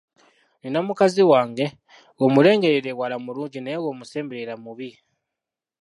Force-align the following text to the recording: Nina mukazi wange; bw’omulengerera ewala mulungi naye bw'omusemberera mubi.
Nina 0.61 0.79
mukazi 0.87 1.21
wange; 1.31 1.65
bw’omulengerera 2.15 2.87
ewala 2.93 3.15
mulungi 3.25 3.59
naye 3.61 3.77
bw'omusemberera 3.81 4.53
mubi. 4.63 4.89